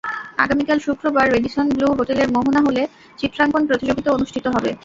[0.37, 2.83] আগামীকাল শুক্রবার Radisson Blu হোটেলের মোহনা হলে
[3.19, 4.71] চিত্রাঙ্কন প্রতিযোগিতা অনুষ্ঠিত হবে।